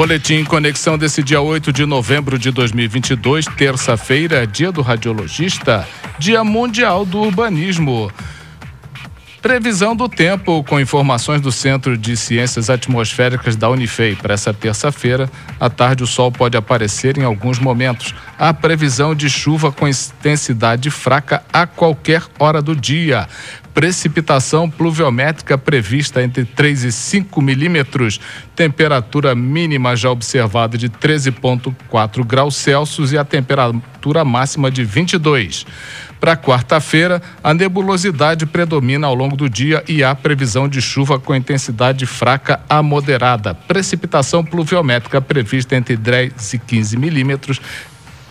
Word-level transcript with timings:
Boletim 0.00 0.44
Conexão 0.44 0.96
desse 0.96 1.22
dia 1.22 1.42
8 1.42 1.70
de 1.74 1.84
novembro 1.84 2.38
de 2.38 2.50
2022, 2.50 3.44
terça-feira, 3.54 4.46
dia 4.46 4.72
do 4.72 4.80
radiologista, 4.80 5.86
dia 6.18 6.42
mundial 6.42 7.04
do 7.04 7.18
urbanismo. 7.18 8.10
Previsão 9.42 9.94
do 9.94 10.08
tempo 10.08 10.64
com 10.64 10.80
informações 10.80 11.42
do 11.42 11.52
Centro 11.52 11.98
de 11.98 12.16
Ciências 12.16 12.70
Atmosféricas 12.70 13.56
da 13.56 13.68
Unifei. 13.68 14.16
Para 14.16 14.32
essa 14.32 14.54
terça-feira, 14.54 15.30
à 15.60 15.68
tarde 15.68 16.02
o 16.02 16.06
sol 16.06 16.32
pode 16.32 16.56
aparecer 16.56 17.18
em 17.18 17.22
alguns 17.22 17.58
momentos. 17.58 18.14
Há 18.40 18.54
previsão 18.54 19.14
de 19.14 19.28
chuva 19.28 19.70
com 19.70 19.86
intensidade 19.86 20.90
fraca 20.90 21.42
a 21.52 21.66
qualquer 21.66 22.22
hora 22.38 22.62
do 22.62 22.74
dia. 22.74 23.28
Precipitação 23.74 24.68
pluviométrica 24.68 25.58
prevista 25.58 26.22
entre 26.22 26.46
3 26.46 26.84
e 26.84 26.90
5 26.90 27.42
milímetros. 27.42 28.18
Temperatura 28.56 29.34
mínima 29.34 29.94
já 29.94 30.10
observada 30.10 30.78
de 30.78 30.88
13,4 30.88 32.24
graus 32.24 32.56
Celsius 32.56 33.12
e 33.12 33.18
a 33.18 33.26
temperatura 33.26 34.24
máxima 34.24 34.70
de 34.70 34.84
22. 34.84 35.66
Para 36.18 36.36
quarta-feira, 36.36 37.22
a 37.42 37.54
nebulosidade 37.54 38.44
predomina 38.44 39.06
ao 39.06 39.14
longo 39.14 39.36
do 39.36 39.48
dia 39.48 39.82
e 39.88 40.04
há 40.04 40.14
previsão 40.14 40.68
de 40.68 40.80
chuva 40.82 41.18
com 41.18 41.34
intensidade 41.34 42.04
fraca 42.04 42.60
a 42.68 42.82
moderada. 42.82 43.54
Precipitação 43.54 44.44
pluviométrica 44.44 45.20
prevista 45.20 45.76
entre 45.76 45.96
10 45.96 46.54
e 46.54 46.58
15 46.58 46.96
milímetros. 46.98 47.60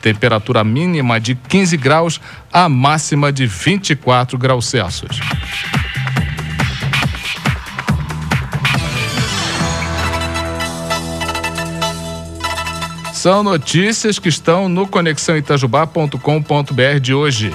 Temperatura 0.00 0.62
mínima 0.62 1.20
de 1.20 1.34
15 1.34 1.76
graus, 1.76 2.20
a 2.52 2.68
máxima 2.68 3.32
de 3.32 3.46
24 3.46 4.38
graus 4.38 4.66
Celsius. 4.66 5.20
São 13.26 13.42
notícias 13.42 14.20
que 14.20 14.28
estão 14.28 14.68
no 14.68 14.86
conexãoitajubá.com.br 14.86 17.00
de 17.00 17.12
hoje. 17.12 17.52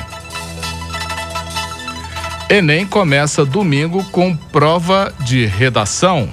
Enem 2.50 2.86
começa 2.86 3.46
domingo 3.46 4.04
com 4.12 4.36
prova 4.36 5.14
de 5.22 5.46
redação. 5.46 6.28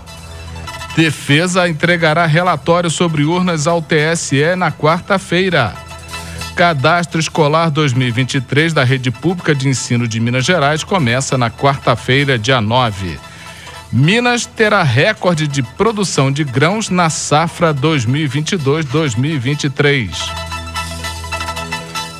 Defesa 0.97 1.69
entregará 1.69 2.27
relatório 2.27 2.91
sobre 2.91 3.23
urnas 3.23 3.69
ao 3.69 3.81
TSE 3.81 4.57
na 4.57 4.73
quarta-feira. 4.73 5.88
Cadastro 6.59 7.19
Escolar 7.21 7.71
2023 7.71 8.73
da 8.73 8.83
Rede 8.83 9.13
Pública 9.13 9.55
de 9.55 9.69
Ensino 9.69 10.09
de 10.09 10.19
Minas 10.19 10.45
Gerais 10.45 10.83
começa 10.83 11.39
na 11.39 11.53
quarta-feira, 11.53 12.37
dia 12.37 12.61
9. 12.61 13.17
Minas 13.93 14.45
terá 14.45 14.83
recorde 14.83 15.47
de 15.47 15.63
produção 15.63 16.33
de 16.33 16.43
grãos 16.43 16.91
na 16.91 17.09
safra 17.11 17.73
2022-2023. 17.73 20.11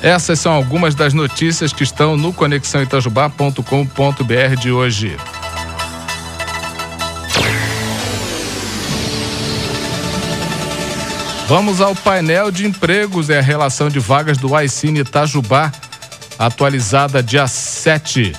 Essas 0.01 0.39
são 0.39 0.53
algumas 0.53 0.95
das 0.95 1.13
notícias 1.13 1.73
que 1.73 1.83
estão 1.83 2.15
no 2.15 2.31
conexãoitajubá.com.br 2.31 4.55
de 4.57 4.71
hoje. 4.71 5.17
Vamos 11.49 11.81
ao 11.81 11.95
painel 11.95 12.51
de 12.51 12.67
empregos 12.67 13.27
e 13.27 13.33
a 13.33 13.41
relação 13.41 13.89
de 13.89 13.97
vagas 13.97 14.37
do 14.37 14.55
Aicine 14.55 14.99
Itajubá, 14.99 15.71
atualizada 16.37 17.23
dia 17.23 17.47
7. 17.47 18.33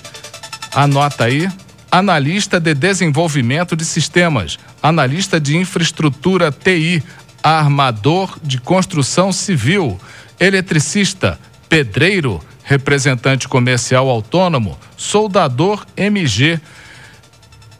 Anota 0.72 1.24
aí. 1.24 1.48
Analista 1.90 2.60
de 2.60 2.72
desenvolvimento 2.72 3.74
de 3.74 3.84
sistemas, 3.84 4.60
analista 4.80 5.40
de 5.40 5.56
infraestrutura 5.56 6.52
TI, 6.52 7.02
armador 7.42 8.38
de 8.44 8.60
construção 8.60 9.32
civil, 9.32 10.00
eletricista, 10.38 11.36
pedreiro, 11.68 12.40
representante 12.62 13.48
comercial 13.48 14.08
autônomo, 14.08 14.78
soldador 14.96 15.84
MG, 15.96 16.60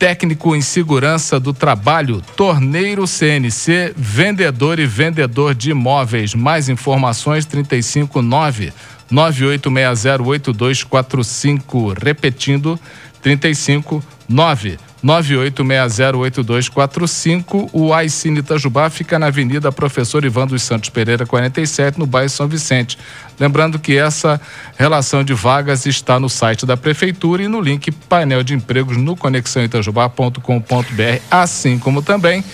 técnico 0.01 0.57
em 0.57 0.63
segurança 0.63 1.39
do 1.39 1.53
trabalho, 1.53 2.23
torneiro 2.35 3.07
CNC, 3.07 3.93
vendedor 3.95 4.79
e 4.79 4.87
vendedor 4.87 5.55
de 5.55 5.73
imóveis. 5.73 6.35
Mais 6.35 6.71
informações 6.71 7.45
359 7.45 8.73
98608245, 9.13 12.03
repetindo 12.03 12.81
359 13.21 14.79
98608245. 15.05 17.71
O 17.73 17.93
Aicine 17.93 18.39
Itajubá 18.41 18.89
fica 18.91 19.19
na 19.19 19.27
Avenida 19.27 19.73
Professor 19.73 20.25
Ivan 20.25 20.47
dos 20.47 20.63
Santos 20.63 20.91
Pereira, 20.91 21.27
47, 21.27 21.99
no 21.99 22.07
bairro 22.07 22.29
São 22.29 22.47
Vicente. 22.47 22.97
Lembrando 23.39 23.79
que 23.79 23.97
essa 23.97 24.39
relação 24.77 25.25
de 25.25 25.33
vagas 25.33 25.87
está 25.87 26.21
no 26.21 26.29
site 26.29 26.67
da 26.67 26.77
Prefeitura 26.77 27.43
e 27.43 27.49
no 27.49 27.61
link 27.61 27.91
painel 27.91 28.43
de 28.43 28.55
empregos 28.55 28.97
no 28.97 29.17
conexãoitajubá.com.br, 29.17 31.23
assim 31.31 31.79
como 31.79 32.03
também 32.03 32.45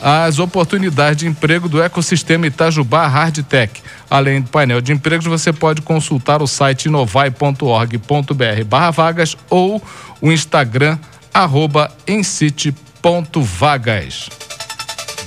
as 0.00 0.38
oportunidades 0.38 1.18
de 1.18 1.26
emprego 1.26 1.68
do 1.68 1.82
ecossistema 1.82 2.46
Itajubá 2.46 3.06
Hardtech. 3.06 3.82
Além 4.08 4.40
do 4.40 4.48
painel 4.48 4.80
de 4.80 4.92
empregos, 4.92 5.26
você 5.26 5.52
pode 5.52 5.82
consultar 5.82 6.40
o 6.40 6.46
site 6.46 6.86
inovai.org.br 6.86 8.64
barra 8.66 8.90
vagas 8.90 9.36
ou 9.50 9.82
o 10.20 10.32
Instagram 10.32 10.98
arroba 11.32 11.90
ensite.vagas. 12.06 12.70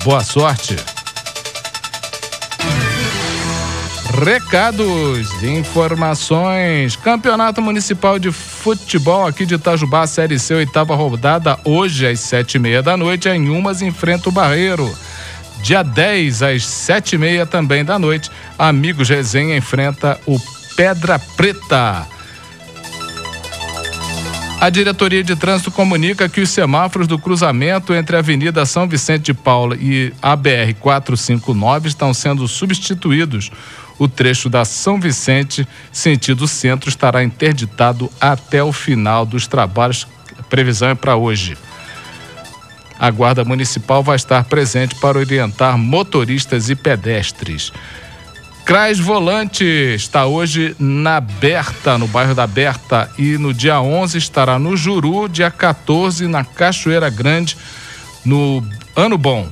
Boa 0.03 0.23
sorte! 0.23 0.75
Recados, 4.23 5.41
informações. 5.41 6.95
Campeonato 6.95 7.61
Municipal 7.61 8.19
de 8.19 8.31
Futebol 8.31 9.25
aqui 9.25 9.45
de 9.45 9.55
Itajubá, 9.55 10.05
Série 10.05 10.37
C, 10.37 10.53
oitava 10.53 10.95
rodada, 10.95 11.59
hoje 11.65 12.07
às 12.07 12.19
sete 12.19 12.55
e 12.55 12.59
meia 12.59 12.83
da 12.83 12.95
noite, 12.95 13.27
em 13.27 13.49
Umas 13.49 13.81
enfrenta 13.81 14.29
o 14.29 14.31
Barreiro. 14.31 14.89
Dia 15.63 15.81
10 15.81 16.43
às 16.43 16.65
sete 16.65 17.15
e 17.15 17.17
meia 17.17 17.45
também 17.45 17.83
da 17.83 17.97
noite, 17.97 18.29
Amigos 18.57 19.09
Resenha 19.09 19.57
enfrenta 19.57 20.19
o 20.27 20.39
Pedra 20.75 21.17
Preta. 21.17 22.12
A 24.63 24.69
diretoria 24.69 25.21
de 25.21 25.35
trânsito 25.35 25.69
comunica 25.69 26.29
que 26.29 26.39
os 26.39 26.49
semáforos 26.49 27.05
do 27.05 27.19
cruzamento 27.19 27.93
entre 27.93 28.15
a 28.15 28.19
Avenida 28.19 28.65
São 28.65 28.87
Vicente 28.87 29.23
de 29.23 29.33
Paula 29.33 29.75
e 29.75 30.13
a 30.21 30.37
BR 30.37 30.73
459 30.79 31.89
estão 31.89 32.13
sendo 32.13 32.47
substituídos. 32.47 33.51
O 33.99 34.07
trecho 34.07 34.49
da 34.49 34.63
São 34.63 35.01
Vicente, 35.01 35.67
sentido 35.91 36.47
centro, 36.47 36.87
estará 36.87 37.25
interditado 37.25 38.09
até 38.21 38.63
o 38.63 38.71
final 38.71 39.25
dos 39.25 39.47
trabalhos. 39.47 40.07
A 40.39 40.43
previsão 40.43 40.87
é 40.87 40.95
para 40.95 41.17
hoje. 41.17 41.57
A 42.97 43.11
Guarda 43.11 43.43
Municipal 43.43 44.01
vai 44.01 44.15
estar 44.15 44.45
presente 44.45 44.95
para 44.95 45.19
orientar 45.19 45.77
motoristas 45.77 46.69
e 46.69 46.75
pedestres. 46.75 47.73
Crais 48.65 48.97
Volante 48.97 49.65
está 49.65 50.25
hoje 50.25 50.73
na 50.79 51.19
Berta, 51.19 51.97
no 51.97 52.07
bairro 52.07 52.33
da 52.33 52.47
Berta, 52.47 53.09
e 53.17 53.37
no 53.37 53.53
dia 53.53 53.81
11 53.81 54.17
estará 54.17 54.57
no 54.57 54.77
Juru, 54.77 55.27
dia 55.27 55.51
14 55.51 56.27
na 56.27 56.45
Cachoeira 56.45 57.09
Grande, 57.09 57.57
no 58.23 58.65
Ano 58.95 59.17
Bom. 59.17 59.49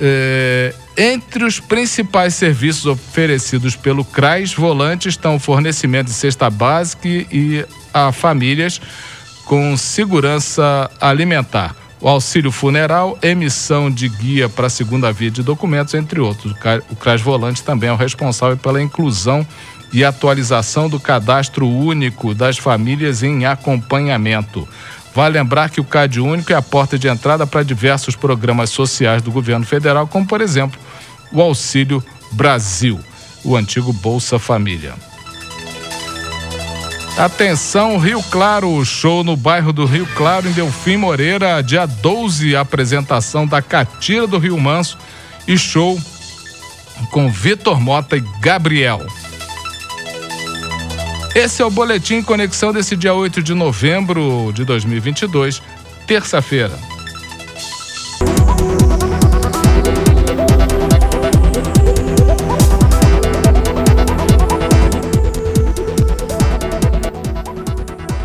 É, 0.00 0.74
entre 0.98 1.44
os 1.44 1.60
principais 1.60 2.34
serviços 2.34 2.86
oferecidos 2.86 3.76
pelo 3.76 4.04
CRAS 4.04 4.52
Volante 4.52 5.08
estão 5.08 5.36
o 5.36 5.38
fornecimento 5.38 6.06
de 6.06 6.14
cesta 6.14 6.50
básica 6.50 7.06
e 7.06 7.64
a 7.94 8.10
famílias 8.10 8.80
com 9.44 9.76
segurança 9.76 10.90
alimentar 11.00 11.79
o 12.00 12.08
auxílio 12.08 12.50
funeral, 12.50 13.18
emissão 13.22 13.90
de 13.90 14.08
guia 14.08 14.48
para 14.48 14.68
a 14.68 14.70
segunda 14.70 15.12
via 15.12 15.30
de 15.30 15.42
documentos, 15.42 15.92
entre 15.94 16.18
outros. 16.18 16.54
O 16.90 16.96
CRAS 16.96 17.20
Volante 17.20 17.62
também 17.62 17.90
é 17.90 17.92
o 17.92 17.96
responsável 17.96 18.56
pela 18.56 18.82
inclusão 18.82 19.46
e 19.92 20.04
atualização 20.04 20.88
do 20.88 20.98
cadastro 20.98 21.68
único 21.68 22.34
das 22.34 22.56
famílias 22.56 23.22
em 23.22 23.44
acompanhamento. 23.44 24.66
Vale 25.14 25.38
lembrar 25.38 25.68
que 25.68 25.80
o 25.80 25.84
CAD 25.84 26.20
único 26.20 26.52
é 26.52 26.56
a 26.56 26.62
porta 26.62 26.98
de 26.98 27.08
entrada 27.08 27.46
para 27.46 27.64
diversos 27.64 28.14
programas 28.14 28.70
sociais 28.70 29.20
do 29.20 29.32
governo 29.32 29.66
federal, 29.66 30.06
como, 30.06 30.26
por 30.26 30.40
exemplo, 30.40 30.78
o 31.32 31.42
Auxílio 31.42 32.02
Brasil, 32.32 33.00
o 33.44 33.56
antigo 33.56 33.92
Bolsa 33.92 34.38
Família. 34.38 34.94
Atenção, 37.20 37.98
Rio 37.98 38.22
Claro, 38.30 38.82
show 38.82 39.22
no 39.22 39.36
bairro 39.36 39.74
do 39.74 39.84
Rio 39.84 40.08
Claro, 40.16 40.48
em 40.48 40.52
Delfim 40.52 40.96
Moreira, 40.96 41.62
dia 41.62 41.84
12, 41.84 42.56
apresentação 42.56 43.46
da 43.46 43.60
Catira 43.60 44.26
do 44.26 44.38
Rio 44.38 44.58
Manso 44.58 44.96
e 45.46 45.58
show 45.58 46.00
com 47.10 47.30
Vitor 47.30 47.78
Mota 47.78 48.16
e 48.16 48.24
Gabriel. 48.40 49.06
Esse 51.34 51.60
é 51.60 51.64
o 51.66 51.70
Boletim 51.70 52.22
Conexão 52.22 52.72
desse 52.72 52.96
dia 52.96 53.12
8 53.12 53.42
de 53.42 53.52
novembro 53.52 54.50
de 54.54 54.64
2022, 54.64 55.62
terça-feira. 56.06 56.72